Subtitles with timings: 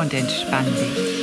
[0.00, 1.20] und entspann dich.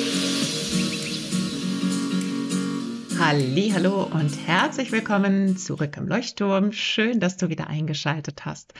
[3.19, 6.71] Hallo und herzlich willkommen zurück im Leuchtturm.
[6.71, 8.75] Schön, dass du wieder eingeschaltet hast.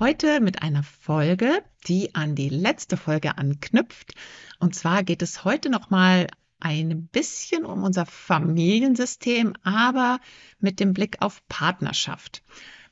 [0.00, 4.14] Heute mit einer Folge, die an die letzte Folge anknüpft.
[4.58, 6.26] Und zwar geht es heute noch mal
[6.58, 10.18] ein bisschen um unser Familiensystem, aber
[10.58, 12.42] mit dem Blick auf Partnerschaft.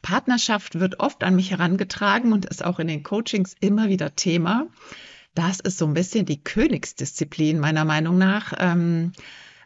[0.02, 4.68] Partnerschaft wird oft an mich herangetragen und ist auch in den Coachings immer wieder Thema.
[5.34, 8.52] Das ist so ein bisschen die Königsdisziplin meiner Meinung nach.
[8.58, 9.12] Ähm,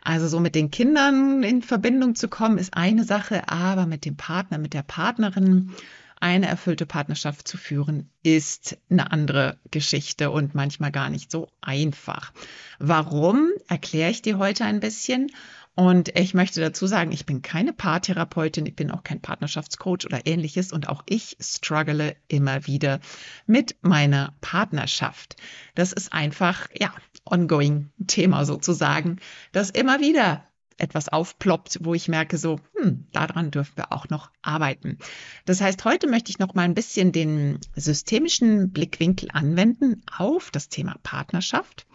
[0.02, 4.16] also so mit den Kindern in Verbindung zu kommen, ist eine Sache, aber mit dem
[4.16, 5.74] Partner, mit der Partnerin
[6.20, 12.32] eine erfüllte Partnerschaft zu führen, ist eine andere Geschichte und manchmal gar nicht so einfach.
[12.78, 15.30] Warum, erkläre ich dir heute ein bisschen.
[15.78, 20.26] Und ich möchte dazu sagen, ich bin keine Paartherapeutin, ich bin auch kein Partnerschaftscoach oder
[20.26, 22.98] ähnliches und auch ich struggle immer wieder
[23.46, 25.36] mit meiner Partnerschaft.
[25.76, 26.92] Das ist einfach, ja,
[27.24, 29.20] ongoing Thema sozusagen,
[29.52, 30.42] das immer wieder
[30.78, 34.98] etwas aufploppt, wo ich merke so, hm, daran dürfen wir auch noch arbeiten.
[35.44, 40.70] Das heißt, heute möchte ich noch mal ein bisschen den systemischen Blickwinkel anwenden auf das
[40.70, 41.86] Thema Partnerschaft.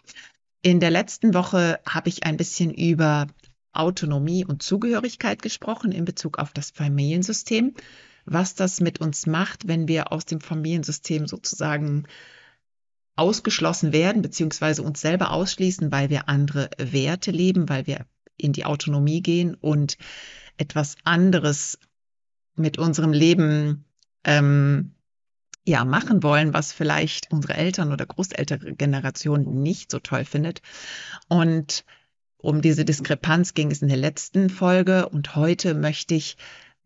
[0.62, 3.28] In der letzten Woche habe ich ein bisschen über
[3.73, 7.73] Autonomie und Zugehörigkeit gesprochen in Bezug auf das Familiensystem,
[8.25, 12.07] was das mit uns macht, wenn wir aus dem Familiensystem sozusagen
[13.16, 18.06] ausgeschlossen werden, beziehungsweise uns selber ausschließen, weil wir andere Werte leben, weil wir
[18.38, 19.97] in die Autonomie gehen und
[20.57, 21.78] etwas anderes
[22.56, 23.85] mit unserem Leben
[24.23, 24.94] ähm,
[25.66, 30.62] ja machen wollen, was vielleicht unsere Eltern oder Großelterngeneration nicht so toll findet.
[31.28, 31.85] Und
[32.44, 36.36] um diese Diskrepanz ging es in der letzten Folge und heute möchte ich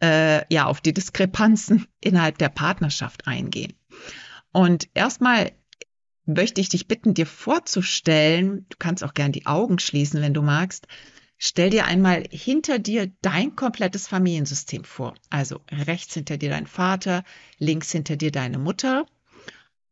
[0.03, 3.73] äh, ja auf die Diskrepanzen innerhalb der Partnerschaft eingehen.
[4.51, 5.51] Und erstmal
[6.25, 10.44] möchte ich dich bitten, dir vorzustellen, du kannst auch gern die Augen schließen, wenn du
[10.44, 10.88] magst.
[11.40, 15.16] Stell dir einmal hinter dir dein komplettes Familiensystem vor.
[15.31, 17.24] Also rechts hinter dir dein Vater,
[17.57, 19.07] links hinter dir deine Mutter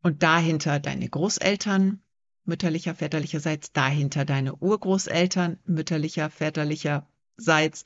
[0.00, 2.02] und dahinter deine Großeltern,
[2.46, 7.84] mütterlicher, väterlicherseits, dahinter deine Urgroßeltern, mütterlicher, väterlicherseits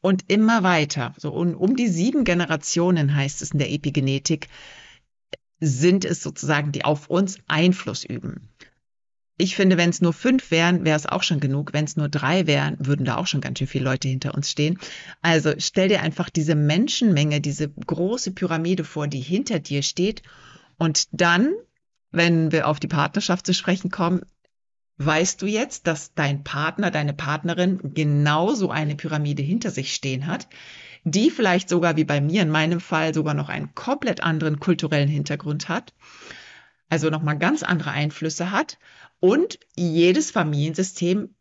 [0.00, 1.14] und immer weiter.
[1.18, 4.48] So um, um die sieben Generationen heißt es in der Epigenetik,
[5.60, 8.48] sind es sozusagen, die auf uns Einfluss üben.
[9.36, 11.72] Ich finde, wenn es nur fünf wären, wäre es auch schon genug.
[11.72, 14.50] Wenn es nur drei wären, würden da auch schon ganz schön viele Leute hinter uns
[14.50, 14.78] stehen.
[15.22, 20.22] Also stell dir einfach diese Menschenmenge, diese große Pyramide vor, die hinter dir steht.
[20.76, 21.54] Und dann
[22.10, 24.22] wenn wir auf die Partnerschaft zu sprechen kommen,
[24.98, 30.48] weißt du jetzt, dass dein Partner, deine Partnerin genauso eine Pyramide hinter sich stehen hat,
[31.04, 35.08] die vielleicht sogar wie bei mir in meinem Fall sogar noch einen komplett anderen kulturellen
[35.08, 35.94] Hintergrund hat,
[36.90, 38.78] also nochmal ganz andere Einflüsse hat
[39.20, 41.34] und jedes Familiensystem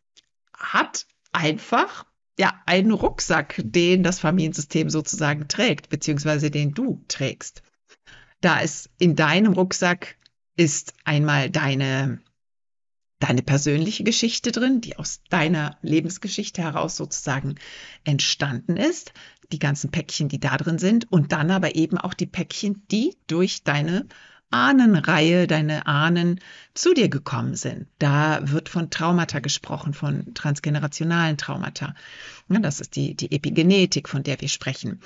[0.54, 2.06] hat einfach
[2.38, 7.64] ja einen Rucksack, den das Familiensystem sozusagen trägt, beziehungsweise den du trägst.
[8.40, 10.16] Da ist in deinem Rucksack
[10.60, 12.20] ist einmal deine,
[13.20, 17.56] deine persönliche Geschichte drin, die aus deiner Lebensgeschichte heraus sozusagen
[18.04, 19.14] entstanden ist,
[19.54, 23.16] die ganzen Päckchen, die da drin sind und dann aber eben auch die Päckchen, die
[23.28, 24.06] durch deine
[24.52, 26.42] Ahnenreihe, deine Ahnen
[26.74, 27.88] zu dir gekommen sind.
[27.98, 31.96] Da wird von Traumata gesprochen, von transgenerationalen Traumata.
[32.50, 35.00] das ist die, die Epigenetik, von der wir sprechen.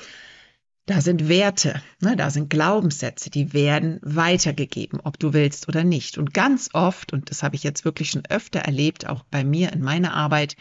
[0.86, 6.18] Da sind Werte, ne, da sind Glaubenssätze, die werden weitergegeben, ob du willst oder nicht.
[6.18, 9.72] Und ganz oft, und das habe ich jetzt wirklich schon öfter erlebt, auch bei mir
[9.72, 10.58] in meiner Arbeit,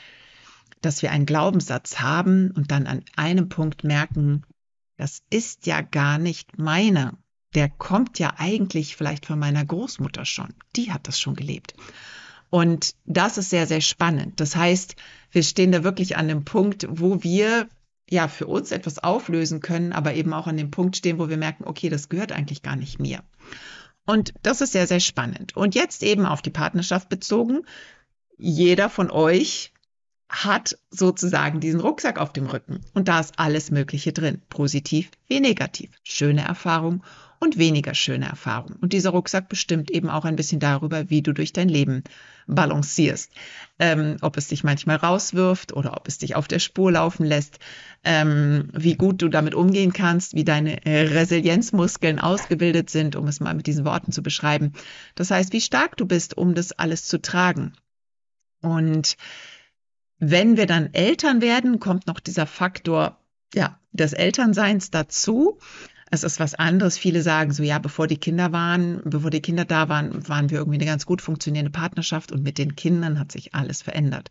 [0.81, 4.44] dass wir einen Glaubenssatz haben und dann an einem Punkt merken,
[4.96, 7.19] das ist ja gar nicht meiner.
[7.55, 10.55] Der kommt ja eigentlich vielleicht von meiner Großmutter schon.
[10.76, 11.75] Die hat das schon gelebt.
[12.49, 14.38] Und das ist sehr, sehr spannend.
[14.38, 14.94] Das heißt,
[15.32, 17.69] wir stehen da wirklich an dem Punkt, wo wir
[18.10, 21.37] ja für uns etwas auflösen können, aber eben auch an dem Punkt stehen, wo wir
[21.37, 23.22] merken, okay, das gehört eigentlich gar nicht mir.
[24.04, 25.56] Und das ist sehr, sehr spannend.
[25.56, 27.64] Und jetzt eben auf die Partnerschaft bezogen.
[28.37, 29.71] Jeder von euch
[30.32, 35.40] hat sozusagen diesen Rucksack auf dem Rücken und da ist alles Mögliche drin, positiv wie
[35.40, 37.02] negativ, schöne Erfahrungen
[37.38, 38.76] und weniger schöne Erfahrungen.
[38.81, 42.05] Und dieser Rucksack bestimmt eben auch ein bisschen darüber, wie du durch dein Leben
[42.46, 43.32] balancierst.
[43.81, 47.58] Ähm, ob es dich manchmal rauswirft oder ob es dich auf der Spur laufen lässt,
[48.05, 53.55] ähm, wie gut du damit umgehen kannst, wie deine Resilienzmuskeln ausgebildet sind, um es mal
[53.55, 54.73] mit diesen Worten zu beschreiben.
[55.17, 57.73] Das heißt, wie stark du bist, um das alles zu tragen.
[58.61, 59.17] Und
[60.24, 63.19] wenn wir dann Eltern werden, kommt noch dieser Faktor
[63.54, 65.58] ja, des Elternseins dazu.
[66.12, 66.96] Es ist was anderes.
[66.96, 70.58] Viele sagen so, ja, bevor die Kinder waren, bevor die Kinder da waren, waren wir
[70.58, 74.30] irgendwie eine ganz gut funktionierende Partnerschaft und mit den Kindern hat sich alles verändert.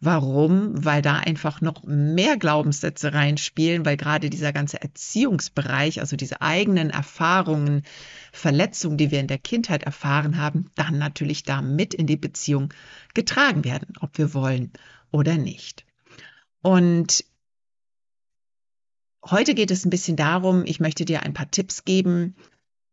[0.00, 0.84] Warum?
[0.84, 6.90] Weil da einfach noch mehr Glaubenssätze reinspielen, weil gerade dieser ganze Erziehungsbereich, also diese eigenen
[6.90, 7.82] Erfahrungen,
[8.30, 12.72] Verletzungen, die wir in der Kindheit erfahren haben, dann natürlich da mit in die Beziehung
[13.14, 14.70] getragen werden, ob wir wollen
[15.12, 15.84] oder nicht.
[16.62, 17.24] Und
[19.24, 22.34] Heute geht es ein bisschen darum, ich möchte dir ein paar Tipps geben.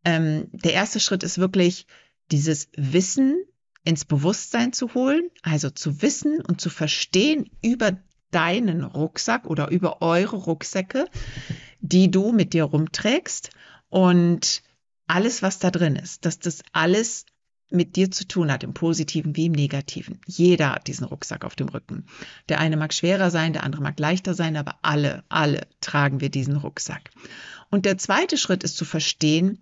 [0.04, 1.86] Ähm, der erste Schritt ist wirklich,
[2.30, 3.44] dieses Wissen
[3.82, 7.98] ins Bewusstsein zu holen, also zu wissen und zu verstehen über
[8.30, 11.06] deinen Rucksack oder über eure Rucksäcke,
[11.80, 13.50] die du mit dir rumträgst
[13.88, 14.62] und
[15.08, 17.26] alles, was da drin ist, dass das alles
[17.70, 20.20] mit dir zu tun hat, im positiven wie im negativen.
[20.26, 22.06] Jeder hat diesen Rucksack auf dem Rücken.
[22.48, 26.30] Der eine mag schwerer sein, der andere mag leichter sein, aber alle, alle tragen wir
[26.30, 27.10] diesen Rucksack.
[27.70, 29.60] Und der zweite Schritt ist zu verstehen,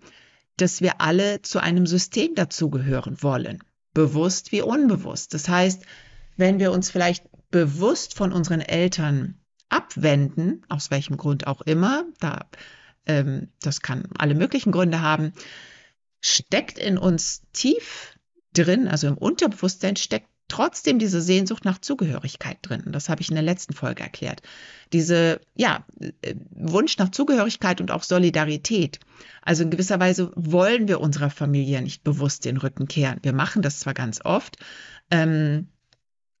[0.57, 3.63] dass wir alle zu einem System dazugehören wollen,
[3.93, 5.33] bewusst wie unbewusst.
[5.33, 5.83] Das heißt,
[6.35, 9.35] wenn wir uns vielleicht bewusst von unseren Eltern
[9.69, 12.45] abwenden, aus welchem Grund auch immer, da,
[13.05, 15.33] ähm, das kann alle möglichen Gründe haben,
[16.21, 18.17] steckt in uns tief
[18.53, 22.83] drin, also im Unterbewusstsein steckt trotzdem diese Sehnsucht nach Zugehörigkeit drin.
[22.87, 24.41] Das habe ich in der letzten Folge erklärt.
[24.91, 28.99] Diese, ja, äh, Wunsch nach Zugehörigkeit und auch Solidarität.
[29.43, 33.19] Also in gewisser Weise wollen wir unserer Familie nicht bewusst den Rücken kehren.
[33.21, 34.57] Wir machen das zwar ganz oft,
[35.11, 35.67] ähm,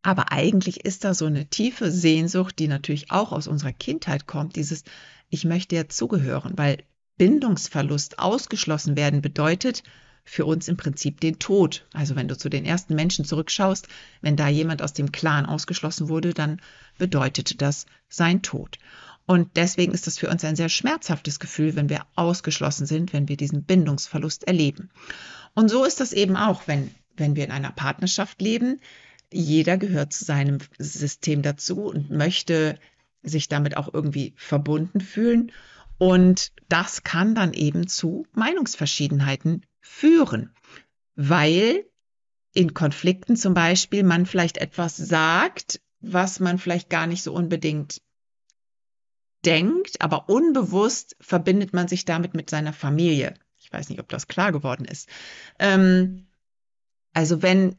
[0.01, 4.55] aber eigentlich ist da so eine tiefe Sehnsucht, die natürlich auch aus unserer Kindheit kommt,
[4.55, 4.83] dieses,
[5.29, 6.83] ich möchte ja zugehören, weil
[7.19, 9.83] Bindungsverlust ausgeschlossen werden bedeutet
[10.23, 11.85] für uns im Prinzip den Tod.
[11.93, 13.87] Also wenn du zu den ersten Menschen zurückschaust,
[14.21, 16.61] wenn da jemand aus dem Clan ausgeschlossen wurde, dann
[16.97, 18.79] bedeutete das sein Tod.
[19.25, 23.27] Und deswegen ist das für uns ein sehr schmerzhaftes Gefühl, wenn wir ausgeschlossen sind, wenn
[23.27, 24.89] wir diesen Bindungsverlust erleben.
[25.53, 28.79] Und so ist das eben auch, wenn, wenn wir in einer Partnerschaft leben.
[29.31, 32.79] Jeder gehört zu seinem System dazu und möchte
[33.21, 35.51] sich damit auch irgendwie verbunden fühlen.
[35.99, 40.55] Und das kann dann eben zu Meinungsverschiedenheiten führen,
[41.15, 41.85] weil
[42.53, 48.01] in Konflikten zum Beispiel man vielleicht etwas sagt, was man vielleicht gar nicht so unbedingt
[49.45, 53.33] denkt, aber unbewusst verbindet man sich damit mit seiner Familie.
[53.57, 55.09] Ich weiß nicht, ob das klar geworden ist.
[55.59, 56.27] Ähm,
[57.13, 57.77] also wenn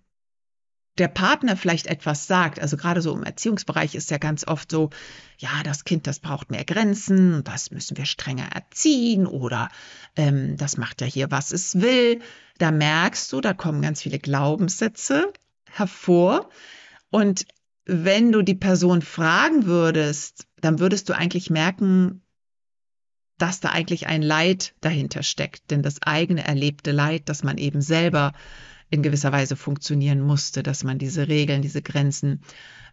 [1.00, 4.90] der Partner vielleicht etwas sagt, also gerade so im Erziehungsbereich ist ja ganz oft so,
[5.38, 9.70] ja, das Kind, das braucht mehr Grenzen, das müssen wir strenger erziehen oder
[10.14, 12.20] ähm, das macht ja hier, was es will.
[12.58, 15.32] Da merkst du, da kommen ganz viele Glaubenssätze
[15.64, 16.50] hervor.
[17.08, 17.46] Und
[17.86, 22.22] wenn du die Person fragen würdest, dann würdest du eigentlich merken,
[23.38, 25.70] dass da eigentlich ein Leid dahinter steckt.
[25.70, 28.34] Denn das eigene erlebte Leid, das man eben selber
[28.90, 32.42] in gewisser Weise funktionieren musste, dass man diese Regeln, diese Grenzen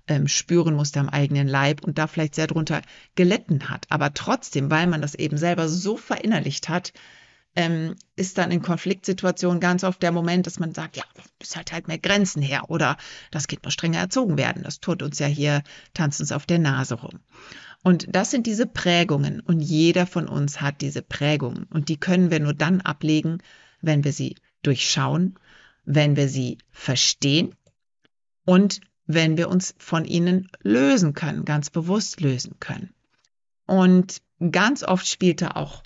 [0.08, 2.82] ähm, spüren musste am eigenen Leib und da vielleicht sehr drunter
[3.16, 3.86] gelitten hat.
[3.90, 6.94] Aber trotzdem, weil man das eben selber so verinnerlicht hat,
[7.56, 11.04] ähm, ist dann in Konfliktsituationen ganz oft der Moment, dass man sagt, ja,
[11.42, 12.98] es halt halt mehr Grenzen her oder
[13.32, 14.64] das Kind muss strenger erzogen werden.
[14.64, 15.64] Das tut uns ja hier,
[15.96, 17.20] tanzt uns auf der Nase rum.
[17.84, 22.32] Und das sind diese Prägungen und jeder von uns hat diese Prägungen und die können
[22.32, 23.40] wir nur dann ablegen,
[23.82, 25.40] wenn wir sie durchschauen
[25.88, 27.56] wenn wir sie verstehen
[28.46, 32.94] und wenn wir uns von ihnen lösen können, ganz bewusst lösen können.
[33.66, 35.82] Und ganz oft spielte auch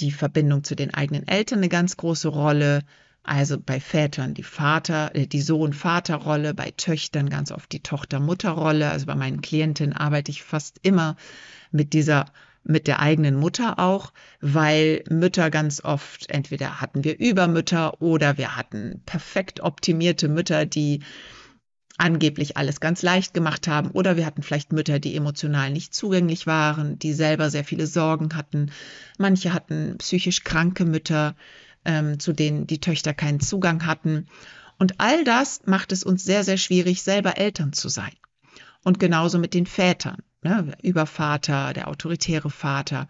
[0.00, 2.84] die Verbindung zu den eigenen Eltern eine ganz große Rolle.
[3.22, 8.90] Also bei Vätern die Vater, äh, die Sohn-Vater-Rolle, bei Töchtern ganz oft die Tochter-Mutter-Rolle.
[8.90, 11.16] Also bei meinen Klientinnen arbeite ich fast immer
[11.70, 12.26] mit dieser
[12.64, 18.56] mit der eigenen Mutter auch, weil Mütter ganz oft, entweder hatten wir Übermütter oder wir
[18.56, 21.00] hatten perfekt optimierte Mütter, die
[21.98, 26.46] angeblich alles ganz leicht gemacht haben, oder wir hatten vielleicht Mütter, die emotional nicht zugänglich
[26.46, 28.70] waren, die selber sehr viele Sorgen hatten.
[29.18, 31.34] Manche hatten psychisch kranke Mütter,
[31.84, 34.26] ähm, zu denen die Töchter keinen Zugang hatten.
[34.78, 38.12] Und all das macht es uns sehr, sehr schwierig, selber Eltern zu sein.
[38.84, 43.08] Und genauso mit den Vätern ne, Übervater, der autoritäre Vater,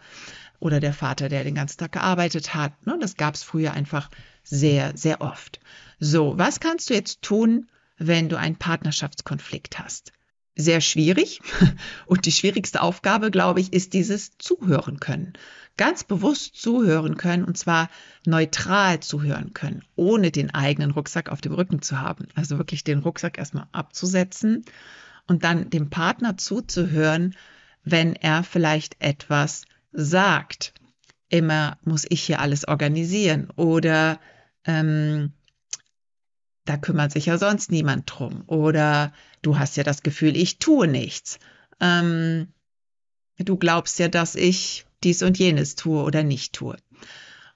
[0.61, 2.87] oder der Vater, der den ganzen Tag gearbeitet hat.
[2.87, 2.99] Ne?
[3.01, 4.11] Das gab es früher einfach
[4.43, 5.61] sehr, sehr oft.
[6.01, 10.13] So, was kannst du jetzt tun, wenn du einen Partnerschaftskonflikt hast?
[10.57, 11.41] Sehr schwierig.
[12.07, 15.35] Und die schwierigste Aufgabe, glaube ich, ist dieses Zuhören können.
[15.77, 17.89] Ganz bewusst zuhören können und zwar
[18.27, 22.27] neutral zuhören können, ohne den eigenen Rucksack auf dem Rücken zu haben.
[22.35, 24.65] Also wirklich den Rucksack erstmal abzusetzen
[25.29, 27.37] und dann dem Partner zuzuhören,
[27.85, 30.75] wenn er vielleicht etwas sagt.
[31.29, 34.19] Immer muss ich hier alles organisieren oder
[34.65, 35.33] ähm,
[36.65, 38.43] da kümmert sich ja sonst niemand drum.
[38.47, 41.39] Oder du hast ja das Gefühl, ich tue nichts.
[41.81, 42.49] Ähm,
[43.39, 46.77] du glaubst ja, dass ich dies und jenes tue oder nicht tue.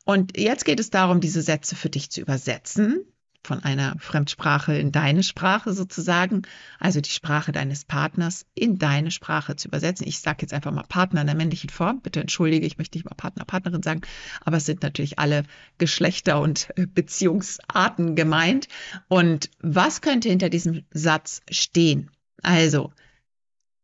[0.05, 3.05] Und jetzt geht es darum, diese Sätze für dich zu übersetzen
[3.45, 6.43] von einer Fremdsprache in deine Sprache sozusagen,
[6.79, 10.07] also die Sprache deines Partners in deine Sprache zu übersetzen.
[10.07, 12.01] Ich sage jetzt einfach mal Partner in der männlichen Form.
[12.01, 14.03] Bitte entschuldige, ich möchte nicht mal Partner, Partnerin sagen,
[14.45, 15.45] aber es sind natürlich alle
[15.79, 18.69] Geschlechter und äh, Beziehungsarten gemeint.
[19.09, 22.11] Und was könnte hinter diesem Satz stehen?
[22.43, 22.93] Also,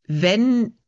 [0.06, 0.78] wenn,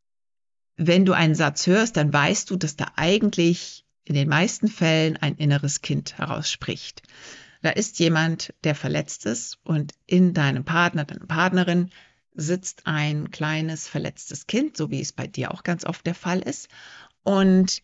[0.77, 5.17] wenn du einen Satz hörst, dann weißt du, dass da eigentlich in den meisten Fällen
[5.17, 7.03] ein inneres Kind herausspricht.
[7.61, 11.91] Da ist jemand, der verletzt ist und in deinem Partner, deiner Partnerin
[12.33, 16.39] sitzt ein kleines verletztes Kind, so wie es bei dir auch ganz oft der Fall
[16.39, 16.69] ist.
[17.23, 17.83] Und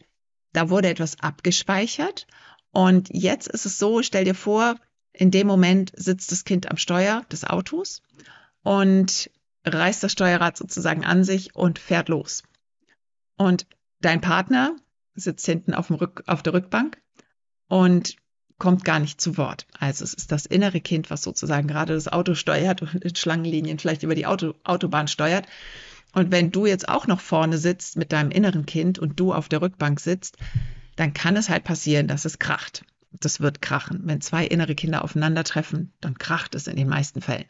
[0.53, 2.27] da wurde etwas abgespeichert.
[2.71, 4.75] Und jetzt ist es so, stell dir vor,
[5.13, 8.01] in dem Moment sitzt das Kind am Steuer des Autos
[8.63, 9.29] und
[9.65, 12.43] reißt das Steuerrad sozusagen an sich und fährt los.
[13.37, 13.67] Und
[13.99, 14.75] dein Partner
[15.13, 17.01] sitzt hinten auf, dem Rück, auf der Rückbank
[17.67, 18.15] und
[18.57, 19.67] kommt gar nicht zu Wort.
[19.79, 23.79] Also es ist das innere Kind, was sozusagen gerade das Auto steuert und in Schlangenlinien
[23.79, 25.45] vielleicht über die Auto, Autobahn steuert.
[26.13, 29.49] Und wenn du jetzt auch noch vorne sitzt mit deinem inneren Kind und du auf
[29.49, 30.37] der Rückbank sitzt,
[30.95, 32.83] dann kann es halt passieren, dass es kracht.
[33.11, 34.01] Das wird krachen.
[34.05, 37.45] Wenn zwei innere Kinder aufeinandertreffen, dann kracht es in den meisten Fällen.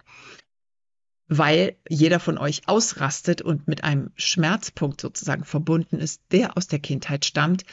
[1.29, 6.79] Weil jeder von euch ausrastet und mit einem Schmerzpunkt sozusagen verbunden ist, der aus der
[6.79, 7.63] Kindheit stammt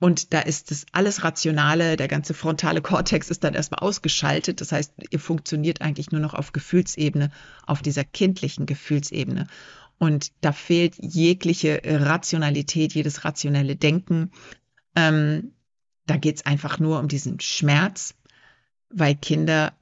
[0.00, 4.62] und da ist das alles Rationale, der ganze frontale Kortex ist dann erstmal ausgeschaltet.
[4.62, 7.30] Das heißt, ihr funktioniert eigentlich nur noch auf Gefühlsebene,
[7.66, 9.46] auf dieser kindlichen Gefühlsebene.
[9.98, 14.32] Und da fehlt jegliche Rationalität, jedes rationelle Denken.
[14.96, 15.52] Ähm,
[16.06, 18.14] da geht's einfach nur um diesen Schmerz,
[18.88, 19.74] weil Kinder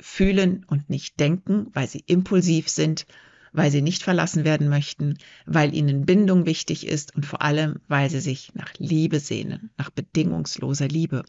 [0.00, 3.06] fühlen und nicht denken, weil sie impulsiv sind
[3.52, 8.10] weil sie nicht verlassen werden möchten, weil ihnen Bindung wichtig ist und vor allem, weil
[8.10, 11.24] sie sich nach Liebe sehnen, nach bedingungsloser Liebe.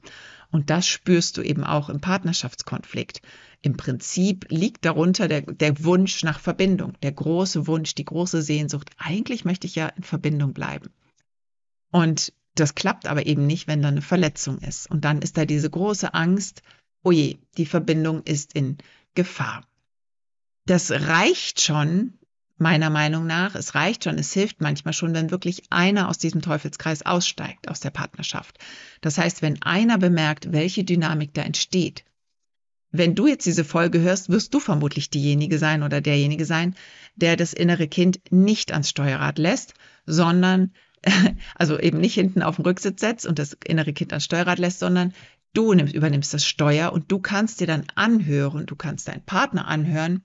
[0.51, 3.21] Und das spürst du eben auch im Partnerschaftskonflikt.
[3.61, 8.89] Im Prinzip liegt darunter der, der Wunsch nach Verbindung, der große Wunsch, die große Sehnsucht.
[8.97, 10.89] Eigentlich möchte ich ja in Verbindung bleiben.
[11.91, 14.89] Und das klappt aber eben nicht, wenn da eine Verletzung ist.
[14.89, 16.63] Und dann ist da diese große Angst,
[17.03, 18.77] oh je, die Verbindung ist in
[19.13, 19.63] Gefahr
[20.65, 22.13] das reicht schon,
[22.61, 23.55] meiner Meinung nach.
[23.55, 27.79] Es reicht schon, es hilft manchmal schon, wenn wirklich einer aus diesem Teufelskreis aussteigt, aus
[27.79, 28.59] der Partnerschaft.
[29.01, 32.05] Das heißt, wenn einer bemerkt, welche Dynamik da entsteht.
[32.91, 36.75] Wenn du jetzt diese Folge hörst, wirst du vermutlich diejenige sein oder derjenige sein,
[37.15, 39.73] der das innere Kind nicht ans Steuerrad lässt,
[40.05, 40.73] sondern
[41.55, 44.79] also eben nicht hinten auf dem Rücksitz setzt und das innere Kind ans Steuerrad lässt,
[44.79, 45.13] sondern
[45.53, 49.67] du nimmst, übernimmst das Steuer und du kannst dir dann anhören, du kannst deinen Partner
[49.67, 50.23] anhören,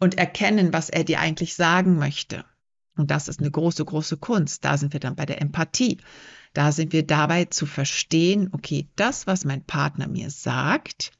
[0.00, 2.44] und erkennen, was er dir eigentlich sagen möchte.
[2.96, 4.64] Und das ist eine große, große Kunst.
[4.64, 5.98] Da sind wir dann bei der Empathie.
[6.52, 11.12] Da sind wir dabei zu verstehen, okay, das, was mein Partner mir sagt,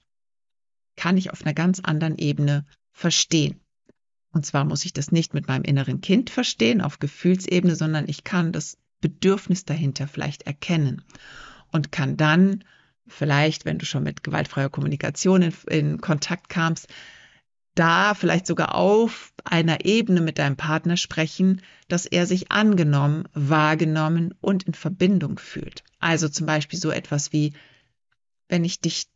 [0.96, 3.60] kann ich auf einer ganz anderen Ebene verstehen.
[4.32, 8.24] Und zwar muss ich das nicht mit meinem inneren Kind verstehen, auf Gefühlsebene, sondern ich
[8.24, 11.02] kann das Bedürfnis dahinter vielleicht erkennen
[11.72, 12.64] und kann dann
[13.06, 16.88] vielleicht, wenn du schon mit gewaltfreier Kommunikation in, in Kontakt kamst,
[17.74, 24.34] da vielleicht sogar auf einer Ebene mit deinem Partner sprechen, dass er sich angenommen, wahrgenommen
[24.40, 25.84] und in Verbindung fühlt.
[25.98, 27.52] Also zum Beispiel so etwas wie,
[28.48, 29.08] wenn ich dich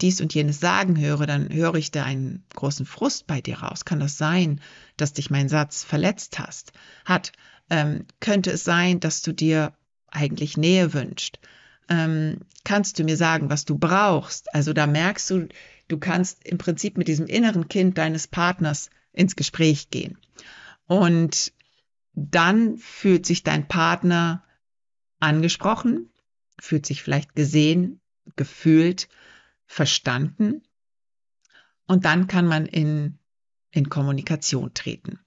[0.00, 3.84] dies und jenes sagen höre, dann höre ich da einen großen Frust bei dir raus.
[3.84, 4.60] Kann das sein,
[4.96, 6.72] dass dich mein Satz verletzt hast?
[7.06, 7.32] Hat,
[7.70, 9.72] ähm, könnte es sein, dass du dir
[10.08, 11.38] eigentlich Nähe wünscht?
[11.88, 14.52] Ähm, kannst du mir sagen, was du brauchst?
[14.54, 15.48] Also da merkst du,
[15.88, 20.18] Du kannst im Prinzip mit diesem inneren Kind deines Partners ins Gespräch gehen.
[20.86, 21.52] Und
[22.14, 24.44] dann fühlt sich dein Partner
[25.20, 26.10] angesprochen,
[26.60, 28.00] fühlt sich vielleicht gesehen,
[28.36, 29.08] gefühlt,
[29.66, 30.62] verstanden.
[31.86, 33.18] Und dann kann man in,
[33.70, 35.20] in Kommunikation treten.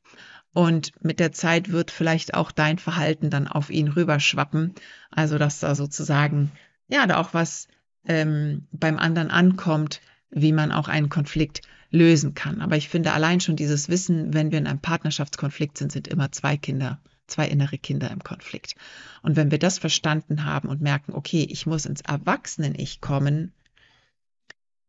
[0.52, 4.74] Und mit der Zeit wird vielleicht auch dein Verhalten dann auf ihn rüberschwappen.
[5.12, 6.52] Also, dass da sozusagen,
[6.88, 7.68] ja, da auch was
[8.06, 10.02] ähm, beim anderen ankommt,
[10.32, 12.62] wie man auch einen Konflikt lösen kann.
[12.62, 16.32] Aber ich finde allein schon dieses Wissen, wenn wir in einem Partnerschaftskonflikt sind, sind immer
[16.32, 18.76] zwei Kinder, zwei innere Kinder im Konflikt.
[19.22, 23.54] Und wenn wir das verstanden haben und merken, okay, ich muss ins Erwachsenen-Ich kommen,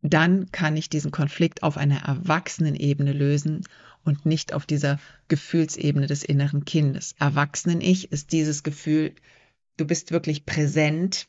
[0.02, 3.64] dann kann ich diesen Konflikt auf einer Erwachsenenebene lösen
[4.02, 7.14] und nicht auf dieser Gefühlsebene des inneren Kindes.
[7.18, 9.12] Erwachsenen-Ich ist dieses Gefühl,
[9.76, 11.28] du bist wirklich präsent.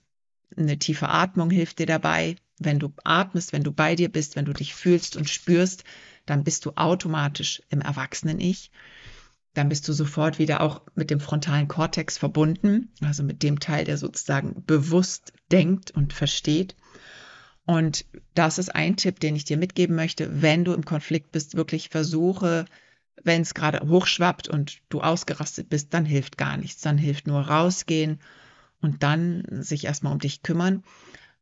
[0.56, 2.36] Eine tiefe Atmung hilft dir dabei.
[2.64, 5.84] Wenn du atmest, wenn du bei dir bist, wenn du dich fühlst und spürst,
[6.26, 8.72] dann bist du automatisch im Erwachsenen-Ich.
[9.54, 13.84] Dann bist du sofort wieder auch mit dem frontalen Kortex verbunden, also mit dem Teil,
[13.84, 16.76] der sozusagen bewusst denkt und versteht.
[17.66, 20.42] Und das ist ein Tipp, den ich dir mitgeben möchte.
[20.42, 22.66] Wenn du im Konflikt bist, wirklich versuche,
[23.24, 26.82] wenn es gerade hochschwappt und du ausgerastet bist, dann hilft gar nichts.
[26.82, 28.20] Dann hilft nur rausgehen
[28.82, 30.84] und dann sich erstmal um dich kümmern.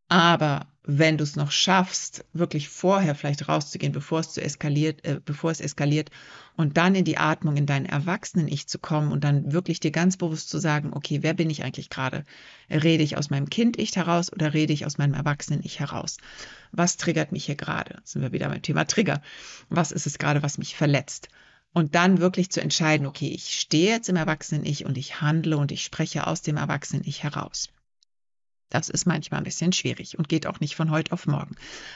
[0.07, 5.19] Aber wenn du es noch schaffst, wirklich vorher vielleicht rauszugehen, bevor es zu eskaliert, äh,
[5.23, 6.09] bevor es eskaliert
[6.57, 10.17] und dann in die Atmung, in dein Erwachsenen-Ich zu kommen und dann wirklich dir ganz
[10.17, 12.25] bewusst zu sagen, okay, wer bin ich eigentlich gerade?
[12.71, 16.17] Rede ich aus meinem Kind-Ich heraus oder rede ich aus meinem Erwachsenen-Ich heraus?
[16.71, 18.01] Was triggert mich hier gerade?
[18.03, 19.21] Sind wir wieder beim Thema Trigger.
[19.69, 21.29] Was ist es gerade, was mich verletzt?
[21.71, 25.71] Und dann wirklich zu entscheiden, okay, ich stehe jetzt im Erwachsenen-Ich und ich handle und
[25.71, 27.69] ich spreche aus dem Erwachsenen-Ich heraus.
[28.69, 31.55] Das ist manchmal ein bisschen schwierig und geht auch nicht von heute auf morgen.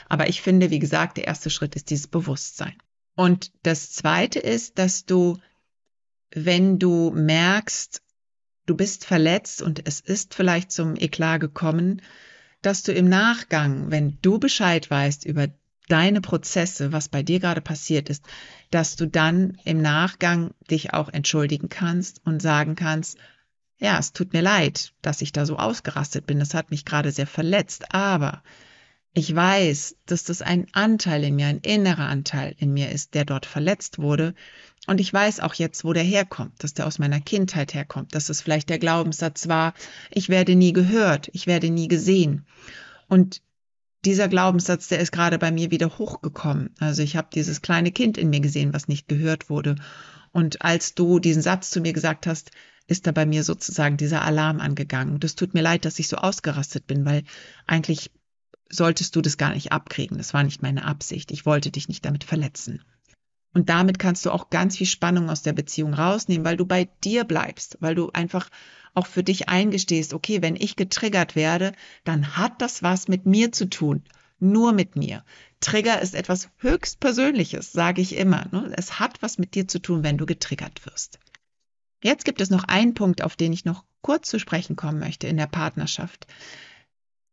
[0.09, 2.75] Aber ich finde, wie gesagt, der erste Schritt ist dieses Bewusstsein.
[3.15, 5.37] Und das zweite ist, dass du,
[6.31, 8.01] wenn du merkst,
[8.65, 12.01] du bist verletzt und es ist vielleicht zum Eklat gekommen,
[12.61, 15.49] dass du im Nachgang, wenn du Bescheid weißt über
[15.89, 18.23] deine Prozesse, was bei dir gerade passiert ist,
[18.71, 23.17] dass du dann im Nachgang dich auch entschuldigen kannst und sagen kannst,
[23.83, 26.39] ja, es tut mir leid, dass ich da so ausgerastet bin.
[26.39, 27.93] Das hat mich gerade sehr verletzt.
[27.93, 28.41] Aber
[29.13, 33.25] ich weiß, dass das ein Anteil in mir, ein innerer Anteil in mir ist, der
[33.25, 34.35] dort verletzt wurde.
[34.87, 38.29] Und ich weiß auch jetzt, wo der herkommt, dass der aus meiner Kindheit herkommt, dass
[38.29, 39.73] es vielleicht der Glaubenssatz war,
[40.11, 42.45] ich werde nie gehört, ich werde nie gesehen.
[43.09, 43.41] Und
[44.05, 46.69] dieser Glaubenssatz, der ist gerade bei mir wieder hochgekommen.
[46.79, 49.75] Also ich habe dieses kleine Kind in mir gesehen, was nicht gehört wurde.
[50.31, 52.51] Und als du diesen Satz zu mir gesagt hast,
[52.87, 55.19] ist da bei mir sozusagen dieser Alarm angegangen.
[55.19, 57.23] Das tut mir leid, dass ich so ausgerastet bin, weil
[57.65, 58.11] eigentlich
[58.69, 60.17] solltest du das gar nicht abkriegen.
[60.17, 61.31] Das war nicht meine Absicht.
[61.31, 62.81] Ich wollte dich nicht damit verletzen.
[63.53, 66.89] Und damit kannst du auch ganz viel Spannung aus der Beziehung rausnehmen, weil du bei
[67.03, 68.49] dir bleibst, weil du einfach
[68.95, 73.51] auch für dich eingestehst, okay, wenn ich getriggert werde, dann hat das was mit mir
[73.51, 74.03] zu tun.
[74.39, 75.23] Nur mit mir.
[75.61, 78.47] Trigger ist etwas höchst Persönliches, sage ich immer.
[78.51, 78.73] Ne?
[78.75, 81.19] Es hat was mit dir zu tun, wenn du getriggert wirst.
[82.03, 85.27] Jetzt gibt es noch einen Punkt, auf den ich noch kurz zu sprechen kommen möchte
[85.27, 86.27] in der Partnerschaft.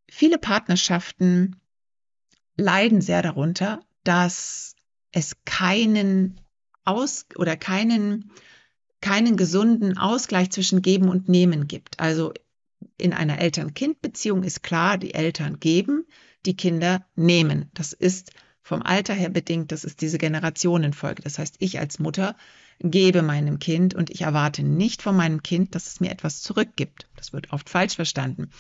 [0.09, 1.61] Viele Partnerschaften
[2.57, 4.77] leiden sehr darunter, dass
[5.13, 6.41] es keinen
[6.85, 8.31] Aus oder keinen,
[9.01, 11.99] keinen gesunden Ausgleich zwischen Geben und Nehmen gibt.
[11.99, 12.33] Also
[12.97, 16.07] in einer Eltern-Kind-Beziehung ist klar, die Eltern geben,
[16.47, 17.71] die Kinder nehmen.
[17.75, 21.23] Das ist vom Alter her bedingt, das ist diese Generationenfolge.
[21.23, 22.37] Das heißt, ich als Mutter
[22.81, 27.09] gebe meinem Kind und ich erwarte nicht von meinem Kind, dass es mir etwas zurückgibt.
[27.17, 28.51] Das wird oft falsch verstanden.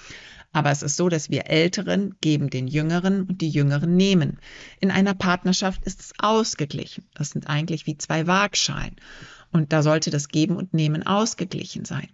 [0.52, 4.38] Aber es ist so, dass wir Älteren geben den Jüngeren und die Jüngeren nehmen.
[4.80, 7.04] In einer Partnerschaft ist es ausgeglichen.
[7.14, 8.96] Das sind eigentlich wie zwei Waagschalen.
[9.52, 12.08] Und da sollte das Geben und Nehmen ausgeglichen sein.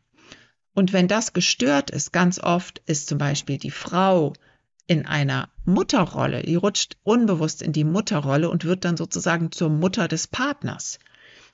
[0.75, 4.35] Und wenn das gestört ist, ganz oft ist zum Beispiel die Frau
[4.87, 10.07] in einer Mutterrolle, die rutscht unbewusst in die Mutterrolle und wird dann sozusagen zur Mutter
[10.07, 10.99] des Partners.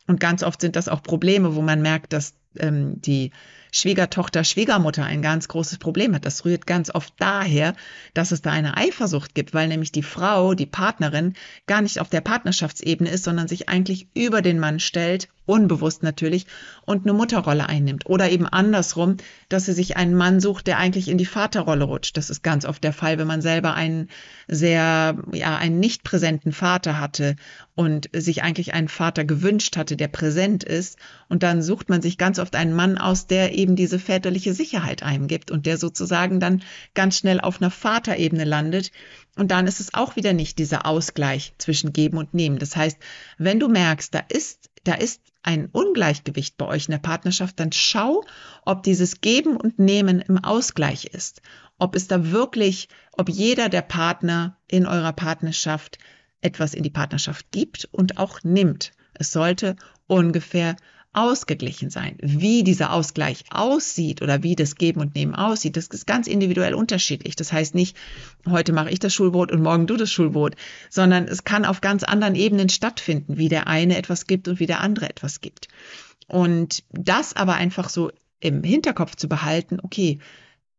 [0.07, 3.31] Und ganz oft sind das auch Probleme, wo man merkt, dass ähm, die
[3.75, 6.27] Schwiegertochter, Schwiegermutter ein ganz großes Problem hat.
[6.27, 7.75] Das rührt ganz oft daher,
[8.13, 11.33] dass es da eine Eifersucht gibt, weil nämlich die Frau, die Partnerin,
[11.67, 16.47] gar nicht auf der Partnerschaftsebene ist, sondern sich eigentlich über den Mann stellt, unbewusst natürlich,
[16.85, 18.05] und eine Mutterrolle einnimmt.
[18.07, 19.17] Oder eben andersrum,
[19.49, 22.19] dass sie sich einen Mann sucht, der eigentlich in die Vaterrolle rutscht.
[22.19, 24.09] Das ist ganz oft der Fall, wenn man selber einen
[24.49, 27.37] sehr, ja, einen nicht präsenten Vater hatte
[27.75, 30.99] und sich eigentlich einen Vater gewünscht hatte, der präsent ist.
[31.31, 35.03] Und dann sucht man sich ganz oft einen Mann aus, der eben diese väterliche Sicherheit
[35.03, 36.63] einem gibt und der sozusagen dann
[36.95, 38.91] ganz schnell auf einer Vaterebene landet.
[39.37, 42.59] Und dann ist es auch wieder nicht dieser Ausgleich zwischen Geben und Nehmen.
[42.59, 42.99] Das heißt,
[43.39, 47.73] wenn du merkst, da ist, da ist ein Ungleichgewicht bei euch in der Partnerschaft, dann
[47.73, 48.25] schau,
[48.65, 51.43] ob dieses Geben und Nehmen im Ausgleich ist.
[51.79, 55.99] Ob es da wirklich, ob jeder der Partner in eurer Partnerschaft
[56.41, 58.93] etwas in die Partnerschaft gibt und auch nimmt.
[59.15, 60.77] Es sollte ungefähr
[61.13, 62.17] ausgeglichen sein.
[62.23, 66.75] Wie dieser Ausgleich aussieht oder wie das Geben und Nehmen aussieht, das ist ganz individuell
[66.75, 67.37] unterschiedlich.
[67.37, 67.97] Das heißt nicht,
[68.49, 70.57] heute mache ich das Schulbrot und morgen du das Schulbrot,
[70.89, 74.67] sondern es kann auf ganz anderen Ebenen stattfinden, wie der eine etwas gibt und wie
[74.67, 75.69] der andere etwas gibt.
[76.29, 80.19] Und das aber einfach so im Hinterkopf zu behalten, okay,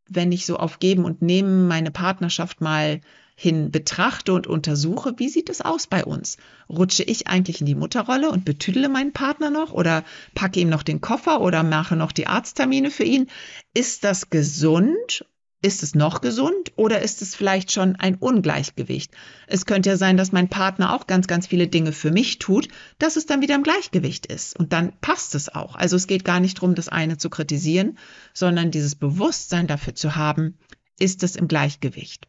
[0.10, 3.02] wenn ich so auf Geben und Nehmen meine Partnerschaft mal
[3.36, 6.38] hin betrachte und untersuche, wie sieht es aus bei uns?
[6.70, 10.04] Rutsche ich eigentlich in die Mutterrolle und betüdele meinen Partner noch oder
[10.36, 13.28] packe ihm noch den Koffer oder mache noch die Arzttermine für ihn?
[13.74, 15.26] Ist das gesund?
[15.64, 19.14] Ist es noch gesund oder ist es vielleicht schon ein Ungleichgewicht?
[19.48, 22.68] Es könnte ja sein, dass mein Partner auch ganz, ganz viele Dinge für mich tut,
[23.00, 24.60] dass es dann wieder im Gleichgewicht ist.
[24.60, 25.76] Und dann passt es auch.
[25.76, 27.98] Also es geht gar nicht darum, das eine zu kritisieren,
[28.34, 30.58] sondern dieses Bewusstsein dafür zu haben,
[31.00, 32.28] ist es im Gleichgewicht.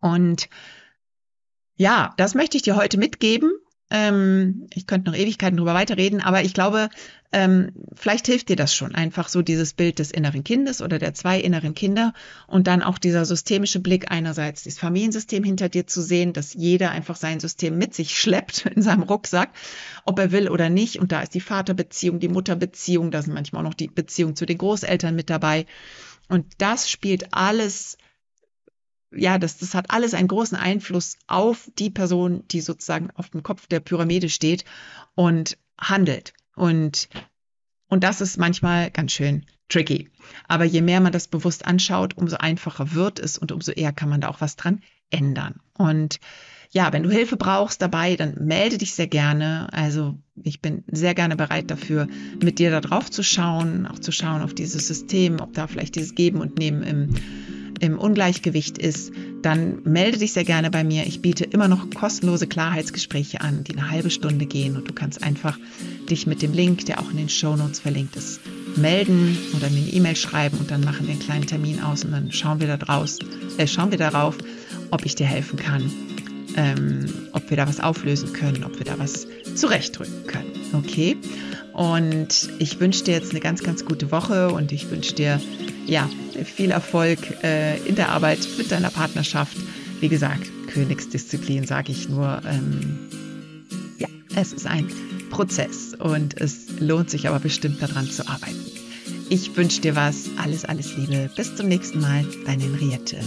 [0.00, 0.48] Und
[1.76, 3.52] ja, das möchte ich dir heute mitgeben.
[3.88, 6.88] Ähm, ich könnte noch Ewigkeiten drüber weiterreden, aber ich glaube,
[7.32, 8.94] ähm, vielleicht hilft dir das schon.
[8.94, 12.12] Einfach so dieses Bild des inneren Kindes oder der zwei inneren Kinder
[12.48, 16.90] und dann auch dieser systemische Blick einerseits das Familiensystem hinter dir zu sehen, dass jeder
[16.90, 19.50] einfach sein System mit sich schleppt in seinem Rucksack,
[20.04, 20.98] ob er will oder nicht.
[20.98, 24.46] Und da ist die Vaterbeziehung, die Mutterbeziehung, da sind manchmal auch noch die Beziehung zu
[24.46, 25.66] den Großeltern mit dabei.
[26.28, 27.98] Und das spielt alles
[29.16, 33.42] ja, das, das hat alles einen großen Einfluss auf die Person, die sozusagen auf dem
[33.42, 34.64] Kopf der Pyramide steht
[35.14, 36.32] und handelt.
[36.54, 37.08] Und,
[37.88, 40.10] und das ist manchmal ganz schön tricky.
[40.48, 44.08] Aber je mehr man das bewusst anschaut, umso einfacher wird es und umso eher kann
[44.08, 45.60] man da auch was dran ändern.
[45.74, 46.20] Und
[46.70, 49.68] ja, wenn du Hilfe brauchst dabei, dann melde dich sehr gerne.
[49.72, 52.08] Also ich bin sehr gerne bereit dafür,
[52.42, 55.94] mit dir da drauf zu schauen, auch zu schauen auf dieses System, ob da vielleicht
[55.94, 57.14] dieses Geben und Nehmen im
[57.80, 59.12] im Ungleichgewicht ist,
[59.42, 61.06] dann melde dich sehr gerne bei mir.
[61.06, 65.22] Ich biete immer noch kostenlose Klarheitsgespräche an, die eine halbe Stunde gehen und du kannst
[65.22, 65.58] einfach
[66.08, 68.40] dich mit dem Link, der auch in den Show Notes verlinkt ist,
[68.76, 72.12] melden oder mir eine E-Mail schreiben und dann machen wir einen kleinen Termin aus und
[72.12, 73.18] dann schauen wir da draus,
[73.58, 74.36] äh, schauen wir darauf,
[74.90, 75.90] ob ich dir helfen kann,
[76.56, 80.52] ähm, ob wir da was auflösen können, ob wir da was zurechtdrücken können.
[80.72, 81.16] Okay?
[81.76, 85.38] Und ich wünsche dir jetzt eine ganz, ganz gute Woche und ich wünsche dir
[85.84, 86.08] ja
[86.42, 89.58] viel Erfolg äh, in der Arbeit mit deiner Partnerschaft.
[90.00, 92.40] Wie gesagt, Königsdisziplin sage ich nur.
[92.48, 92.98] Ähm,
[93.98, 94.90] ja, es ist ein
[95.28, 98.72] Prozess und es lohnt sich aber bestimmt daran zu arbeiten.
[99.28, 100.30] Ich wünsche dir was.
[100.38, 101.28] Alles, alles Liebe.
[101.36, 102.24] Bis zum nächsten Mal.
[102.46, 103.18] Deine Henriette.